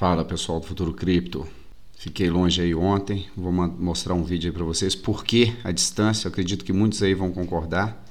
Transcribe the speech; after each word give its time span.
Fala 0.00 0.24
pessoal 0.24 0.58
do 0.58 0.66
Futuro 0.66 0.94
Cripto. 0.94 1.46
Fiquei 1.94 2.30
longe 2.30 2.62
aí 2.62 2.74
ontem, 2.74 3.26
vou 3.36 3.52
mostrar 3.52 4.14
um 4.14 4.24
vídeo 4.24 4.48
aí 4.48 4.54
para 4.54 4.64
vocês 4.64 4.94
por 4.94 5.22
que 5.22 5.54
a 5.62 5.70
distância, 5.70 6.26
eu 6.26 6.30
acredito 6.30 6.64
que 6.64 6.72
muitos 6.72 7.02
aí 7.02 7.12
vão 7.12 7.30
concordar. 7.30 8.02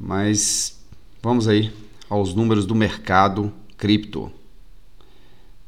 Mas 0.00 0.80
vamos 1.22 1.46
aí 1.46 1.70
aos 2.08 2.32
números 2.32 2.64
do 2.64 2.74
mercado 2.74 3.52
cripto. 3.76 4.32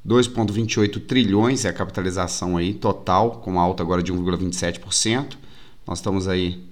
2,28 0.09 0.99
trilhões 1.07 1.67
é 1.67 1.69
a 1.69 1.73
capitalização 1.75 2.57
aí 2.57 2.73
total, 2.73 3.43
com 3.43 3.61
alta 3.61 3.83
agora 3.83 4.03
de 4.03 4.15
1,27%. 4.15 5.37
Nós 5.87 5.99
estamos 5.99 6.27
aí 6.27 6.65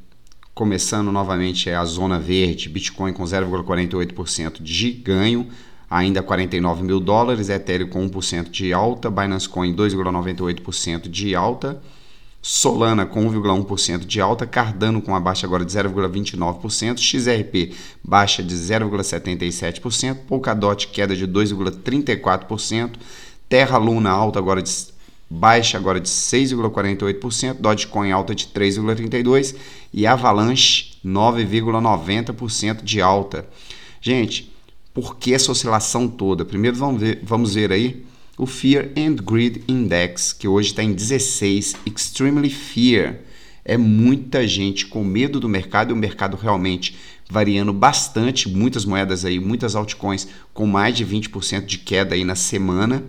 começando 0.54 1.12
novamente 1.12 1.68
a 1.68 1.84
zona 1.84 2.18
verde, 2.18 2.70
Bitcoin 2.70 3.12
com 3.12 3.24
0,48% 3.24 4.62
de 4.62 4.93
ganho, 4.93 5.46
ainda 5.93 6.22
49 6.22 6.82
mil 6.82 6.98
dólares, 6.98 7.50
Ethereum 7.50 7.86
com 7.86 8.08
1% 8.08 8.48
de 8.48 8.72
alta, 8.72 9.11
Binance 9.11 9.46
Coin 9.46 9.75
2,98% 9.75 11.07
de 11.07 11.35
alta, 11.35 11.82
Solana 12.40 13.04
com 13.04 13.30
1,1% 13.30 14.07
de 14.07 14.18
alta, 14.18 14.46
Cardano 14.46 15.02
com 15.02 15.14
a 15.14 15.21
baixa 15.21 15.46
agora 15.46 15.66
de 15.66 15.71
0,29%, 15.71 16.99
XRP 16.99 17.75
baixa 18.02 18.43
de 18.43 18.54
0,77%, 18.54 20.16
Polkadot 20.26 20.89
queda 20.89 21.14
de 21.14 21.29
2,34%, 21.29 22.93
Terra 23.46 23.77
Luna 23.77 24.08
alta 24.08 24.38
agora 24.38 24.63
de 24.63 24.72
baixa 25.29 25.77
agora 25.77 26.00
de 26.00 26.08
6,48%, 26.08 27.58
Dogecoin 27.61 28.11
alta 28.13 28.35
de 28.35 28.46
3,32% 28.46 29.57
e 29.93 30.07
Avalanche 30.07 30.94
9,90% 31.04 32.83
de 32.83 33.02
alta. 33.02 33.47
Gente, 34.00 34.52
por 34.92 35.16
que 35.16 35.32
essa 35.32 35.50
oscilação 35.50 36.08
toda? 36.08 36.44
Primeiro 36.44 36.77
vamos 36.77 37.00
ver, 37.00 37.20
vamos 37.22 37.55
ver 37.55 37.72
aí 37.72 38.05
o 38.36 38.46
Fear 38.46 38.91
and 38.96 39.16
Greed 39.16 39.62
Index, 39.68 40.32
que 40.32 40.48
hoje 40.48 40.70
está 40.70 40.82
em 40.82 40.92
16, 40.92 41.76
Extremely 41.86 42.50
Fear. 42.50 43.20
É 43.64 43.76
muita 43.76 44.46
gente 44.46 44.86
com 44.86 45.04
medo 45.04 45.38
do 45.38 45.48
mercado 45.48 45.90
e 45.90 45.92
o 45.92 45.96
mercado 45.96 46.36
realmente 46.36 46.96
variando 47.30 47.72
bastante, 47.72 48.48
muitas 48.48 48.84
moedas 48.84 49.24
aí, 49.24 49.38
muitas 49.38 49.74
altcoins 49.74 50.28
com 50.52 50.66
mais 50.66 50.96
de 50.96 51.06
20% 51.06 51.64
de 51.64 51.78
queda 51.78 52.14
aí 52.14 52.24
na 52.24 52.34
semana 52.34 53.04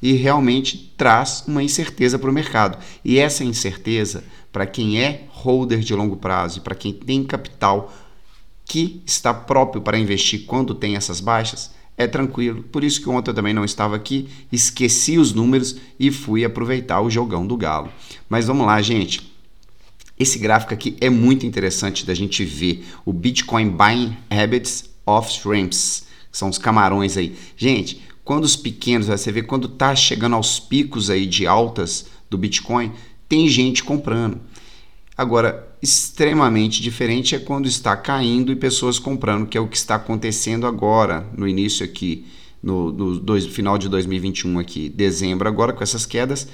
e 0.00 0.12
realmente 0.12 0.92
traz 0.96 1.44
uma 1.46 1.62
incerteza 1.62 2.18
para 2.18 2.30
o 2.30 2.32
mercado. 2.32 2.78
E 3.04 3.18
essa 3.18 3.44
incerteza, 3.44 4.24
para 4.52 4.66
quem 4.66 5.00
é 5.02 5.24
holder 5.28 5.80
de 5.80 5.94
longo 5.94 6.16
prazo 6.16 6.60
para 6.60 6.74
quem 6.74 6.92
tem 6.92 7.24
capital 7.24 7.92
que 8.66 9.00
está 9.06 9.32
próprio 9.32 9.80
para 9.80 9.98
investir 9.98 10.44
quando 10.44 10.74
tem 10.74 10.96
essas 10.96 11.20
baixas, 11.20 11.70
é 11.96 12.06
tranquilo. 12.06 12.64
Por 12.64 12.84
isso 12.84 13.00
que 13.00 13.08
ontem 13.08 13.30
eu 13.30 13.34
também 13.34 13.54
não 13.54 13.64
estava 13.64 13.96
aqui, 13.96 14.28
esqueci 14.52 15.16
os 15.16 15.32
números 15.32 15.76
e 15.98 16.10
fui 16.10 16.44
aproveitar 16.44 17.00
o 17.00 17.08
jogão 17.08 17.46
do 17.46 17.56
Galo. 17.56 17.90
Mas 18.28 18.46
vamos 18.46 18.66
lá, 18.66 18.82
gente. 18.82 19.32
Esse 20.18 20.38
gráfico 20.38 20.74
aqui 20.74 20.96
é 21.00 21.08
muito 21.08 21.46
interessante 21.46 22.04
da 22.04 22.12
gente 22.12 22.44
ver 22.44 22.86
o 23.04 23.12
Bitcoin 23.12 23.70
Buying 23.70 24.16
Habits 24.28 24.90
of 25.06 25.30
Shrimps, 25.30 26.06
que 26.30 26.36
são 26.36 26.48
os 26.48 26.58
camarões 26.58 27.16
aí. 27.16 27.36
Gente, 27.56 28.02
quando 28.24 28.44
os 28.44 28.56
pequenos, 28.56 29.06
você 29.06 29.30
vê 29.30 29.42
quando 29.42 29.68
está 29.68 29.94
chegando 29.94 30.34
aos 30.34 30.58
picos 30.58 31.08
aí 31.08 31.26
de 31.26 31.46
altas 31.46 32.06
do 32.28 32.36
Bitcoin, 32.36 32.92
tem 33.28 33.48
gente 33.48 33.84
comprando. 33.84 34.40
Agora, 35.16 35.65
extremamente 35.82 36.82
diferente 36.82 37.34
é 37.34 37.38
quando 37.38 37.66
está 37.66 37.96
caindo 37.96 38.50
e 38.50 38.56
pessoas 38.56 38.98
comprando, 38.98 39.46
que 39.46 39.58
é 39.58 39.60
o 39.60 39.68
que 39.68 39.76
está 39.76 39.96
acontecendo 39.96 40.66
agora, 40.66 41.28
no 41.36 41.46
início 41.46 41.84
aqui, 41.84 42.26
no, 42.62 42.90
no 42.92 43.18
dois, 43.20 43.46
final 43.46 43.78
de 43.78 43.88
2021 43.88 44.58
aqui, 44.58 44.88
dezembro 44.88 45.48
agora 45.48 45.72
com 45.72 45.82
essas 45.82 46.06
quedas, 46.06 46.48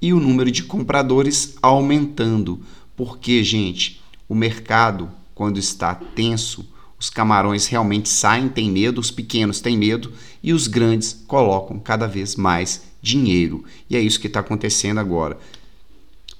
e 0.00 0.12
o 0.12 0.20
número 0.20 0.50
de 0.50 0.64
compradores 0.64 1.56
aumentando. 1.62 2.60
Porque, 2.96 3.42
gente, 3.42 4.02
o 4.28 4.34
mercado, 4.34 5.10
quando 5.34 5.58
está 5.58 5.94
tenso, 5.94 6.66
os 6.98 7.10
camarões 7.10 7.66
realmente 7.66 8.08
saem, 8.08 8.48
têm 8.48 8.70
medo, 8.70 9.00
os 9.00 9.10
pequenos 9.10 9.60
têm 9.60 9.76
medo 9.76 10.12
e 10.42 10.52
os 10.52 10.66
grandes 10.66 11.24
colocam 11.26 11.78
cada 11.78 12.06
vez 12.06 12.36
mais 12.36 12.82
dinheiro. 13.00 13.64
E 13.88 13.96
é 13.96 14.00
isso 14.00 14.20
que 14.20 14.26
está 14.26 14.40
acontecendo 14.40 14.98
agora. 14.98 15.38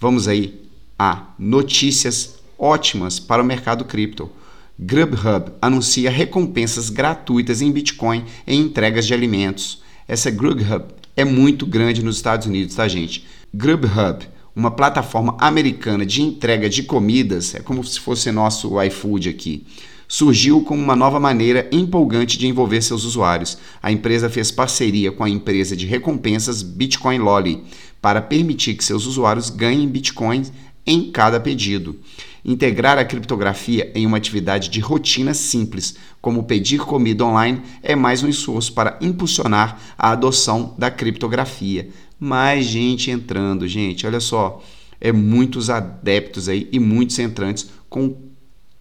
Vamos 0.00 0.28
aí 0.28 0.63
a 0.98 1.34
notícias 1.38 2.36
ótimas 2.58 3.18
para 3.18 3.42
o 3.42 3.46
mercado 3.46 3.84
cripto. 3.84 4.30
Grubhub 4.78 5.52
anuncia 5.62 6.10
recompensas 6.10 6.90
gratuitas 6.90 7.62
em 7.62 7.70
Bitcoin 7.70 8.24
em 8.46 8.60
entregas 8.60 9.06
de 9.06 9.14
alimentos. 9.14 9.82
Essa 10.06 10.30
Grubhub 10.30 10.86
é 11.16 11.24
muito 11.24 11.64
grande 11.64 12.02
nos 12.02 12.16
Estados 12.16 12.46
Unidos, 12.46 12.74
tá, 12.74 12.88
gente? 12.88 13.24
Grubhub, 13.52 14.26
uma 14.54 14.70
plataforma 14.70 15.36
americana 15.38 16.04
de 16.04 16.22
entrega 16.22 16.68
de 16.68 16.82
comidas, 16.82 17.54
é 17.54 17.60
como 17.60 17.84
se 17.84 18.00
fosse 18.00 18.32
nosso 18.32 18.82
iFood 18.82 19.28
aqui 19.28 19.66
surgiu 20.06 20.62
como 20.62 20.82
uma 20.82 20.94
nova 20.94 21.18
maneira 21.18 21.68
empolgante 21.72 22.38
de 22.38 22.46
envolver 22.46 22.80
seus 22.82 23.04
usuários. 23.04 23.58
A 23.82 23.90
empresa 23.90 24.30
fez 24.30 24.50
parceria 24.50 25.10
com 25.10 25.24
a 25.24 25.28
empresa 25.28 25.76
de 25.76 25.86
recompensas 25.86 26.62
Bitcoin 26.62 27.18
Lolly 27.18 27.64
para 28.00 28.20
permitir 28.20 28.74
que 28.74 28.84
seus 28.84 29.06
usuários 29.06 29.50
ganhem 29.50 29.88
bitcoins 29.88 30.52
em 30.86 31.10
cada 31.10 31.40
pedido. 31.40 31.98
Integrar 32.44 32.98
a 32.98 33.04
criptografia 33.04 33.90
em 33.94 34.06
uma 34.06 34.18
atividade 34.18 34.68
de 34.68 34.80
rotina 34.80 35.32
simples, 35.32 35.96
como 36.20 36.44
pedir 36.44 36.78
comida 36.80 37.24
online, 37.24 37.62
é 37.82 37.96
mais 37.96 38.22
um 38.22 38.28
esforço 38.28 38.72
para 38.72 38.98
impulsionar 39.00 39.80
a 39.96 40.10
adoção 40.10 40.74
da 40.78 40.90
criptografia. 40.90 41.88
Mais 42.20 42.66
gente 42.66 43.10
entrando, 43.10 43.66
gente, 43.66 44.06
olha 44.06 44.20
só, 44.20 44.62
é 45.00 45.10
muitos 45.10 45.70
adeptos 45.70 46.48
aí 46.48 46.68
e 46.70 46.78
muitos 46.78 47.18
entrantes 47.18 47.70
com 47.88 48.16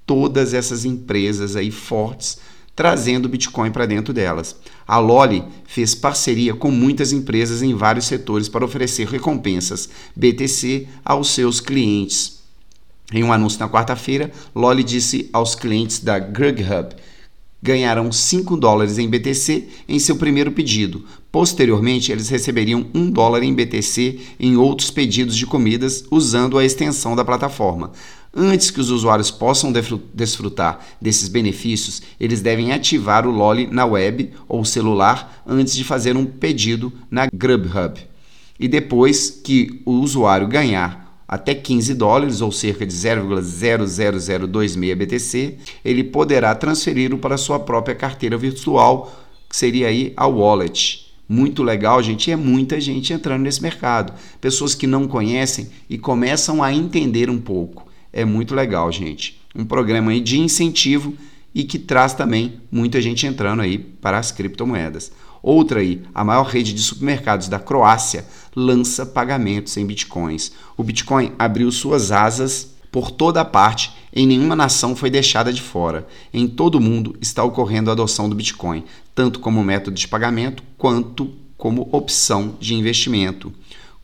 todas 0.06 0.54
essas 0.54 0.84
empresas 0.84 1.56
aí 1.56 1.72
fortes 1.72 2.40
trazendo 2.76 3.30
Bitcoin 3.30 3.72
para 3.72 3.86
dentro 3.86 4.14
delas. 4.14 4.56
A 4.88 4.98
Loli 4.98 5.44
fez 5.66 5.94
parceria 5.94 6.54
com 6.54 6.72
muitas 6.72 7.12
empresas 7.12 7.62
em 7.62 7.74
vários 7.74 8.06
setores 8.06 8.50
para 8.50 8.66
oferecer 8.66 9.08
recompensas 9.08 9.90
BTC 10.16 10.88
aos 11.06 11.30
seus 11.30 11.60
clientes. 11.60 12.42
Em 13.12 13.24
um 13.24 13.32
anúncio 13.32 13.60
na 13.60 13.70
quarta-feira, 13.70 14.32
Loli 14.56 14.84
disse 14.84 15.30
aos 15.32 15.54
clientes 15.54 16.00
da 16.00 16.18
GrugHub 16.18 16.96
ganharão 17.64 18.12
5 18.12 18.58
dólares 18.58 18.98
em 18.98 19.10
BTC 19.10 19.70
em 19.88 19.98
seu 19.98 20.18
primeiro 20.18 20.52
pedido. 20.52 21.06
Posteriormente, 21.32 22.12
eles 22.12 22.28
receberiam 22.28 22.86
1 22.94 23.10
dólar 23.10 23.42
em 23.42 23.54
BTC 23.54 24.20
em 24.38 24.58
outros 24.58 24.92
pedidos 24.92 25.38
de 25.38 25.46
comidas 25.46 26.04
usando 26.12 26.58
a 26.58 26.66
extensão 26.66 27.16
da 27.16 27.24
plataforma. 27.24 27.94
Antes 28.36 28.70
que 28.70 28.82
os 28.82 28.90
usuários 28.90 29.32
possam 29.32 29.72
desfrutar 30.14 30.86
desses 31.00 31.30
benefícios, 31.30 32.02
eles 32.20 32.42
devem 32.42 32.74
ativar 32.74 33.26
o 33.26 33.32
Lolly 33.32 33.68
na 33.68 33.86
web 33.86 34.32
ou 34.50 34.66
celular 34.66 35.42
antes 35.48 35.74
de 35.74 35.86
fazer 35.86 36.18
um 36.18 36.26
pedido 36.26 36.92
na 37.10 37.28
Grubhub. 37.34 37.98
E 38.60 38.68
depois 38.68 39.30
que 39.30 39.82
o 39.86 39.94
usuário 39.94 40.48
ganhar 40.48 41.03
até 41.28 41.56
15 41.56 41.94
dólares, 41.94 42.42
ou 42.42 42.52
cerca 42.52 42.86
de 42.86 42.94
0,00026 42.94 44.96
BTC, 44.96 45.58
ele 45.84 46.04
poderá 46.04 46.54
transferi-lo 46.56 47.18
para 47.18 47.38
sua 47.38 47.60
própria 47.60 47.96
carteira 47.96 48.38
virtual, 48.38 49.12
que 49.50 49.56
seria 49.56 49.88
aí 49.88 50.14
a 50.16 50.28
wallet. 50.28 51.12
Muito 51.28 51.64
legal, 51.64 52.04
gente, 52.04 52.30
é 52.30 52.36
muita 52.36 52.80
gente 52.80 53.14
entrando 53.14 53.44
nesse 53.44 53.62
mercado. 53.62 54.14
Pessoas 54.42 54.76
que 54.76 54.86
não 54.86 55.08
conhecem 55.08 55.70
e 55.90 55.98
começam 55.98 56.62
a 56.62 56.74
entender 56.74 57.30
um 57.30 57.40
pouco 57.40 57.94
é 58.14 58.24
muito 58.24 58.54
legal, 58.54 58.92
gente. 58.92 59.42
Um 59.56 59.66
programa 59.66 60.12
aí 60.12 60.22
de 60.22 60.40
incentivo 60.40 61.16
e 61.54 61.64
que 61.64 61.80
traz 61.80 62.14
também 62.14 62.62
muita 62.72 63.02
gente 63.02 63.26
entrando 63.26 63.64
aí 63.64 63.80
para 63.80 64.20
as 64.20 64.32
criptomoedas. 64.32 65.12
Outra 65.42 65.82
aí, 65.82 66.04
a 66.14 66.24
maior 66.24 66.46
rede 66.46 66.72
de 66.72 66.82
supermercados 66.82 67.50
da 67.50 67.60
Croácia 67.60 68.26
lança 68.56 69.06
pagamentos 69.06 69.78
em 69.78 69.86
bitcoins. 69.86 70.52
O 70.78 70.84
Bitcoin 70.84 71.32
abriu 71.38 71.72
suas 71.72 72.12
asas 72.12 72.74
por 72.92 73.10
toda 73.10 73.42
a 73.42 73.46
parte, 73.46 73.92
em 74.16 74.28
nenhuma 74.28 74.56
nação 74.56 74.96
foi 74.96 75.10
deixada 75.10 75.52
de 75.52 75.62
fora. 75.62 76.08
Em 76.32 76.48
todo 76.48 76.76
o 76.76 76.82
mundo 76.82 77.16
está 77.20 77.44
ocorrendo 77.44 77.90
a 77.90 77.94
adoção 77.94 78.30
do 78.30 78.36
Bitcoin, 78.36 78.84
tanto 79.16 79.40
como 79.40 79.64
método 79.64 79.98
de 79.98 80.08
pagamento 80.08 80.62
quanto 80.78 81.34
como 81.58 81.90
opção 81.92 82.56
de 82.60 82.76
investimento. 82.76 83.52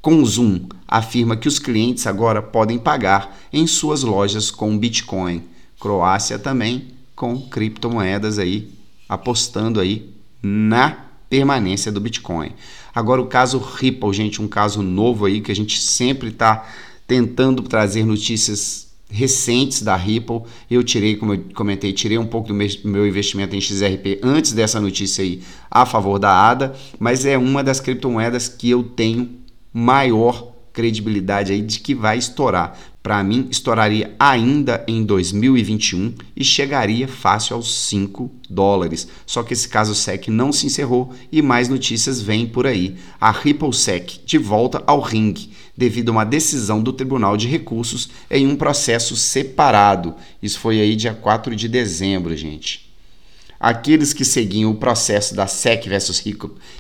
Com 0.02 0.26
Zoom 0.26 0.62
afirma 0.88 1.38
que 1.38 1.48
os 1.48 1.60
clientes 1.60 2.08
agora 2.08 2.42
podem 2.42 2.80
pagar 2.80 3.38
em 3.54 3.68
suas 3.68 4.02
lojas 4.02 4.50
com 4.50 4.76
Bitcoin. 4.76 5.44
Croácia 5.80 6.40
também 6.40 6.88
com 7.16 7.40
criptomoedas 7.42 8.40
aí 8.40 8.72
apostando 9.10 9.80
aí 9.80 10.14
na 10.42 11.09
permanência 11.30 11.92
do 11.92 12.00
Bitcoin. 12.00 12.52
Agora 12.94 13.22
o 13.22 13.28
caso 13.28 13.60
Ripple, 13.60 14.14
gente, 14.14 14.42
um 14.42 14.48
caso 14.48 14.82
novo 14.82 15.26
aí 15.26 15.42
que 15.42 15.52
a 15.52 15.56
gente 15.56 15.80
sempre 15.80 16.30
está 16.30 16.68
tentando 17.08 17.62
trazer 17.64 18.06
notícias 18.06 18.90
recentes 19.10 19.82
da 19.82 19.96
Ripple. 19.96 20.42
Eu 20.70 20.84
tirei, 20.84 21.16
como 21.16 21.34
eu 21.34 21.44
comentei, 21.56 21.92
tirei 21.92 22.18
um 22.18 22.26
pouco 22.26 22.50
do 22.50 22.54
meu 22.54 23.08
investimento 23.08 23.56
em 23.56 23.62
XRP 23.62 24.20
antes 24.22 24.54
dessa 24.54 24.80
notícia 24.80 25.24
aí 25.24 25.42
a 25.70 25.86
favor 25.86 26.20
da 26.20 26.32
ADA, 26.32 26.76
mas 27.00 27.26
é 27.26 27.38
uma 27.38 27.64
das 27.64 27.80
criptomoedas 27.80 28.48
que 28.48 28.70
eu 28.70 28.84
tenho 28.84 29.40
maior 29.74 30.54
credibilidade 30.72 31.52
aí 31.52 31.62
de 31.62 31.80
que 31.80 31.96
vai 31.96 32.18
estourar. 32.18 32.78
Para 33.02 33.24
mim, 33.24 33.48
estouraria 33.50 34.14
ainda 34.20 34.84
em 34.86 35.04
2021 35.04 36.14
e 36.36 36.44
chegaria 36.44 37.08
fácil 37.08 37.56
aos 37.56 37.74
5 37.88 38.30
dólares. 38.50 39.08
Só 39.26 39.42
que 39.42 39.54
esse 39.54 39.70
caso 39.70 39.96
SEC 39.96 40.28
não 40.28 40.52
se 40.52 40.66
encerrou 40.66 41.14
e 41.32 41.42
mais 41.42 41.70
notícias 41.70 42.22
vêm 42.22 42.46
por 42.46 42.68
aí. 42.68 42.98
A 43.20 43.32
Ripple 43.32 43.74
SEC 43.74 44.20
de 44.26 44.38
volta 44.38 44.84
ao 44.86 45.00
ringue 45.00 45.52
devido 45.78 46.10
a 46.10 46.12
uma 46.12 46.26
decisão 46.26 46.84
do 46.84 46.92
Tribunal 46.92 47.38
de 47.38 47.48
Recursos 47.48 48.10
em 48.30 48.46
um 48.46 48.58
processo 48.58 49.16
separado. 49.16 50.14
Isso 50.44 50.60
foi 50.60 50.82
aí 50.82 50.94
dia 50.94 51.14
4 51.14 51.56
de 51.56 51.70
dezembro, 51.70 52.36
gente. 52.36 52.90
Aqueles 53.58 54.14
que 54.14 54.24
seguiam 54.24 54.72
o 54.72 54.76
processo 54.76 55.34
da 55.36 55.48
SEC 55.48 55.88
versus 55.88 56.24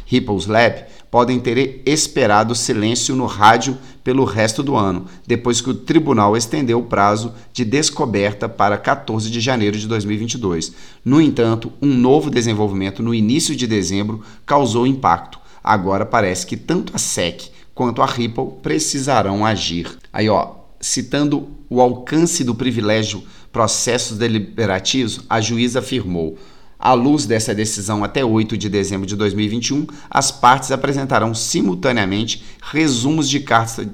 Ripple's 0.06 0.45
Lab 0.45 0.86
podem 1.12 1.40
ter 1.40 1.82
esperado 1.86 2.56
silêncio 2.56 3.16
no 3.16 3.26
rádio 3.26 3.78
pelo 4.04 4.24
resto 4.24 4.64
do 4.64 4.76
ano, 4.76 5.06
depois 5.26 5.62
que 5.62 5.70
o 5.70 5.74
tribunal 5.74 6.36
estendeu 6.36 6.80
o 6.80 6.86
prazo 6.86 7.34
de 7.52 7.66
descoberta 7.66 8.48
para 8.48 8.78
14 8.78 9.30
de 9.30 9.40
janeiro 9.40 9.78
de 9.78 9.88
2022. 9.88 10.74
No 11.04 11.22
entanto, 11.22 11.72
um 11.82 11.94
novo 11.94 12.30
desenvolvimento 12.30 13.04
no 13.04 13.14
início 13.14 13.56
de 13.56 13.68
dezembro 13.68 14.22
causou 14.46 14.88
impacto. 14.88 15.40
Agora 15.64 16.06
parece 16.06 16.46
que 16.46 16.58
tanto 16.58 16.96
a 16.96 16.98
SEC 16.98 17.52
quanto 17.76 18.02
a 18.02 18.06
Ripple 18.06 18.54
precisarão 18.62 19.46
agir. 19.46 19.98
Aí, 20.12 20.30
ó, 20.30 20.56
citando 20.80 21.50
o 21.70 21.82
alcance 21.82 22.44
do 22.44 22.56
privilégio 22.56 23.24
processos 23.52 24.18
deliberativos, 24.18 25.22
a 25.30 25.42
juíza 25.42 25.80
afirmou: 25.80 26.38
à 26.80 26.94
luz 26.94 27.26
dessa 27.26 27.54
decisão, 27.54 28.06
até 28.06 28.24
8 28.24 28.58
de 28.58 28.70
dezembro 28.70 29.06
de 29.06 29.18
2021, 29.18 29.86
as 30.10 30.31
partes 30.31 30.72
apresentarão 30.72 31.34
simultaneamente 31.36 32.42
resumos 32.62 33.30
de, 33.30 33.44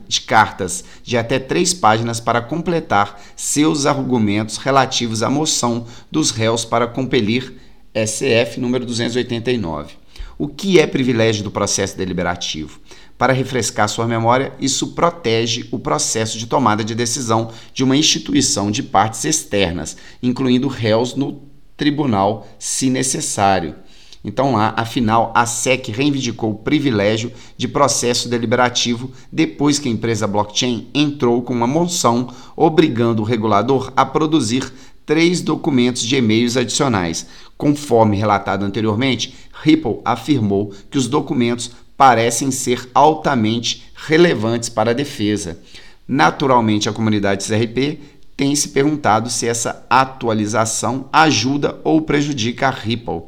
de 0.08 0.22
cartas 0.22 0.84
de 1.04 1.18
até 1.18 1.40
três 1.40 1.74
páginas 1.74 2.20
para 2.20 2.42
completar 2.42 3.20
seus 3.36 3.88
argumentos 3.88 4.58
relativos 4.58 5.24
à 5.24 5.30
moção 5.32 5.88
dos 6.12 6.30
réus 6.30 6.64
para 6.64 6.86
compelir 6.86 7.56
SF 7.96 8.60
número 8.60 8.86
289. 8.86 9.94
O 10.38 10.48
que 10.48 10.80
é 10.80 10.86
privilégio 10.86 11.44
do 11.44 11.50
processo 11.50 11.98
deliberativo? 11.98 12.80
Para 13.18 13.34
refrescar 13.34 13.88
sua 13.88 14.06
memória, 14.06 14.54
isso 14.60 14.88
protege 14.94 15.68
o 15.72 15.80
processo 15.80 16.38
de 16.38 16.46
tomada 16.46 16.84
de 16.84 16.94
decisão 16.94 17.52
de 17.74 17.84
uma 17.84 17.96
instituição 17.96 18.70
de 18.70 18.84
partes 18.84 19.24
externas, 19.24 19.96
incluindo 20.22 20.68
réus 20.68 21.16
no 21.16 21.55
tribunal, 21.78 22.48
se 22.58 22.90
necessário. 22.90 23.76
Então, 24.24 24.54
lá, 24.54 24.74
afinal, 24.76 25.32
a 25.36 25.46
SEC 25.46 25.90
reivindicou 25.90 26.50
o 26.50 26.56
privilégio 26.56 27.32
de 27.56 27.68
processo 27.68 28.28
deliberativo 28.28 29.12
depois 29.32 29.78
que 29.78 29.88
a 29.88 29.92
empresa 29.92 30.26
blockchain 30.26 30.88
entrou 30.96 31.44
com 31.44 31.54
uma 31.54 31.68
moção 31.68 32.34
obrigando 32.56 33.22
o 33.22 33.26
regulador 33.26 33.94
a 33.96 34.04
produzir 34.04 34.74
três 35.06 35.42
documentos 35.42 36.02
de 36.02 36.16
e-mails 36.16 36.58
adicionais. 36.58 37.28
Conforme 37.56 38.18
relatado 38.18 38.64
anteriormente, 38.64 39.36
Ripple 39.62 40.00
afirmou 40.04 40.74
que 40.90 40.98
os 40.98 41.08
documentos 41.08 41.70
parecem 41.96 42.50
ser 42.50 42.90
altamente 42.96 43.84
relevantes 43.96 44.70
para 44.70 44.90
a 44.90 44.96
defesa. 44.96 45.60
Naturalmente, 46.08 46.90
a 46.90 46.94
comunidade 46.94 47.44
XRP 47.44 48.00
tem 48.36 48.56
se 48.56 48.70
perguntado 48.70 49.30
se 49.30 49.48
essa 49.48 49.86
atualização 49.90 51.08
ajuda 51.12 51.80
ou 51.84 52.02
prejudica 52.02 52.68
a 52.68 52.72
Ripple. 52.72 53.22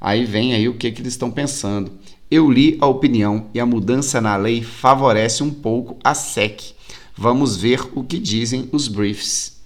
Aí 0.00 0.24
vem 0.24 0.54
aí 0.54 0.68
o 0.68 0.74
que, 0.74 0.90
que 0.90 1.02
eles 1.02 1.12
estão 1.12 1.30
pensando. 1.30 1.92
Eu 2.30 2.50
li 2.50 2.76
a 2.80 2.86
opinião 2.86 3.46
e 3.54 3.60
a 3.60 3.66
mudança 3.66 4.20
na 4.20 4.36
lei 4.36 4.62
favorece 4.62 5.42
um 5.42 5.50
pouco 5.50 5.96
a 6.04 6.14
SEC. 6.14 6.74
Vamos 7.16 7.56
ver 7.56 7.80
o 7.94 8.04
que 8.04 8.18
dizem 8.18 8.68
os 8.70 8.86
briefs. 8.86 9.58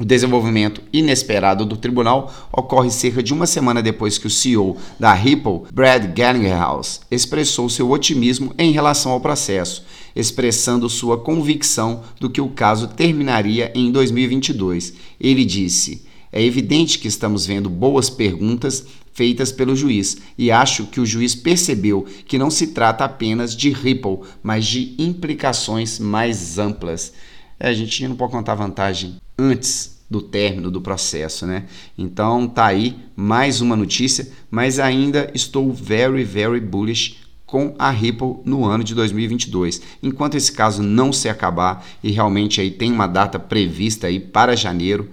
O 0.00 0.04
desenvolvimento 0.04 0.80
inesperado 0.92 1.66
do 1.66 1.76
tribunal 1.76 2.32
ocorre 2.50 2.90
cerca 2.90 3.22
de 3.22 3.32
uma 3.32 3.46
semana 3.46 3.82
depois 3.82 4.16
que 4.16 4.26
o 4.26 4.30
CEO 4.30 4.76
da 4.98 5.12
Ripple, 5.12 5.62
Brad 5.72 6.06
Garlinghouse, 6.16 7.00
expressou 7.10 7.68
seu 7.68 7.90
otimismo 7.90 8.54
em 8.58 8.72
relação 8.72 9.12
ao 9.12 9.20
processo, 9.20 9.84
expressando 10.14 10.88
sua 10.88 11.18
convicção 11.18 12.02
do 12.20 12.30
que 12.30 12.40
o 12.40 12.48
caso 12.48 12.88
terminaria 12.88 13.72
em 13.74 13.90
2022. 13.90 14.94
Ele 15.20 15.44
disse: 15.44 16.04
É 16.30 16.42
evidente 16.42 16.98
que 16.98 17.08
estamos 17.08 17.46
vendo 17.46 17.70
boas 17.70 18.10
perguntas 18.10 18.86
feitas 19.12 19.52
pelo 19.52 19.76
juiz, 19.76 20.16
e 20.38 20.50
acho 20.50 20.86
que 20.86 21.00
o 21.00 21.06
juiz 21.06 21.34
percebeu 21.34 22.06
que 22.26 22.38
não 22.38 22.50
se 22.50 22.68
trata 22.68 23.04
apenas 23.04 23.54
de 23.54 23.70
Ripple, 23.70 24.20
mas 24.42 24.64
de 24.64 24.94
implicações 24.98 25.98
mais 25.98 26.58
amplas. 26.58 27.12
É, 27.60 27.68
a 27.68 27.74
gente 27.74 28.06
não 28.08 28.16
pode 28.16 28.32
contar 28.32 28.54
vantagem 28.54 29.16
antes 29.38 29.92
do 30.10 30.20
término 30.20 30.70
do 30.70 30.80
processo, 30.80 31.46
né? 31.46 31.64
Então 31.96 32.46
tá 32.46 32.66
aí 32.66 32.96
mais 33.16 33.60
uma 33.60 33.74
notícia, 33.74 34.28
mas 34.50 34.78
ainda 34.78 35.30
estou 35.34 35.72
very, 35.72 36.22
very 36.22 36.60
bullish 36.60 37.16
com 37.52 37.74
a 37.78 37.90
Ripple 37.90 38.36
no 38.46 38.64
ano 38.64 38.82
de 38.82 38.94
2022. 38.94 39.82
Enquanto 40.02 40.36
esse 40.36 40.50
caso 40.50 40.82
não 40.82 41.12
se 41.12 41.28
acabar 41.28 41.86
e 42.02 42.10
realmente 42.10 42.62
aí 42.62 42.70
tem 42.70 42.90
uma 42.90 43.06
data 43.06 43.38
prevista 43.38 44.06
aí 44.06 44.18
para 44.18 44.56
janeiro, 44.56 45.10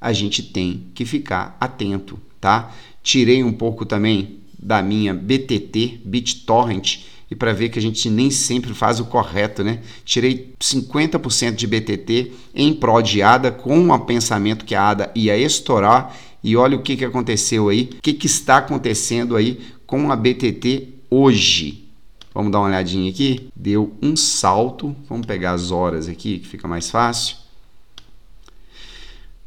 a 0.00 0.12
gente 0.12 0.40
tem 0.40 0.84
que 0.94 1.04
ficar 1.04 1.56
atento, 1.60 2.16
tá? 2.40 2.72
Tirei 3.02 3.42
um 3.42 3.52
pouco 3.52 3.84
também 3.84 4.38
da 4.56 4.80
minha 4.80 5.12
BTT, 5.12 6.02
BitTorrent, 6.04 7.00
e 7.28 7.34
para 7.34 7.52
ver 7.52 7.70
que 7.70 7.80
a 7.80 7.82
gente 7.82 8.08
nem 8.08 8.30
sempre 8.30 8.72
faz 8.72 9.00
o 9.00 9.06
correto, 9.06 9.64
né? 9.64 9.80
Tirei 10.04 10.54
50% 10.60 11.56
de 11.56 11.66
BTT 11.66 12.32
em 12.54 12.72
pró 12.72 13.00
de 13.00 13.20
ADA 13.20 13.50
com 13.50 13.90
o 13.90 13.98
pensamento 13.98 14.64
que 14.64 14.76
a 14.76 14.90
ADA 14.90 15.10
ia 15.12 15.36
estourar 15.36 16.16
e 16.40 16.56
olha 16.56 16.76
o 16.76 16.82
que, 16.82 16.96
que 16.96 17.04
aconteceu 17.04 17.68
aí, 17.68 17.90
o 17.98 18.00
que, 18.00 18.12
que 18.12 18.26
está 18.26 18.58
acontecendo 18.58 19.34
aí 19.34 19.58
com 19.88 20.12
a 20.12 20.14
BTT 20.14 20.99
hoje. 21.10 21.84
Vamos 22.32 22.52
dar 22.52 22.60
uma 22.60 22.68
olhadinha 22.68 23.10
aqui. 23.10 23.50
Deu 23.54 23.92
um 24.00 24.16
salto. 24.16 24.94
Vamos 25.08 25.26
pegar 25.26 25.52
as 25.52 25.70
horas 25.70 26.08
aqui, 26.08 26.38
que 26.38 26.46
fica 26.46 26.68
mais 26.68 26.90
fácil 26.90 27.36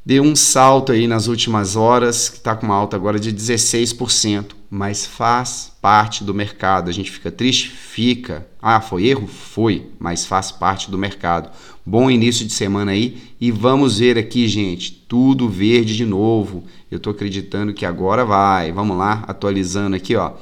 deu 0.06 0.21
um 0.21 0.36
salto 0.36 0.92
aí 0.92 1.07
nas 1.07 1.27
últimas 1.27 1.75
horas, 1.75 2.27
que 2.30 2.38
está 2.38 2.56
com 2.56 2.65
uma 2.65 2.75
alta 2.75 2.95
agora 2.95 3.19
de 3.19 3.31
16%, 3.31 4.48
mas 4.69 5.06
faz 5.06 5.71
parte 5.81 6.24
do 6.24 6.33
mercado. 6.33 6.89
A 6.89 6.94
gente 6.94 7.12
fica 7.12 7.31
triste? 7.31 7.69
Fica. 7.69 8.45
Ah, 8.62 8.81
foi 8.81 9.07
erro? 9.07 9.27
Foi, 9.27 9.88
mas 10.00 10.25
faz 10.25 10.51
parte 10.51 10.91
do 10.91 10.98
mercado. 10.98 11.50
Bom 11.86 12.10
início 12.10 12.46
de 12.46 12.53
semana 12.53 12.91
aí 12.91 13.17
e 13.39 13.51
vamos 13.51 14.00
ver 14.00 14.17
aqui, 14.17 14.48
gente, 14.48 14.91
tudo 14.91 15.50
verde 15.50 15.96
de 15.96 16.05
novo. 16.05 16.63
Eu 16.89 16.98
estou 16.98 17.12
acreditando 17.12 17.74
que 17.74 17.86
agora 17.86 18.25
vai. 18.25 18.72
Vamos 18.72 18.98
lá, 18.98 19.24
atualizando 19.27 19.96
aqui, 19.96 20.15
ó. 20.15 20.34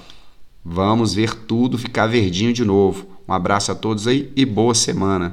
Vamos 0.64 1.14
ver 1.14 1.34
tudo 1.34 1.78
ficar 1.78 2.08
verdinho 2.08 2.54
de 2.54 2.64
novo. 2.64 3.08
Um 3.28 3.34
abraço 3.34 3.72
a 3.72 3.76
todos 3.76 4.08
aí 4.08 4.32
e 4.36 4.46
boa 4.46 4.76
semana. 4.76 5.30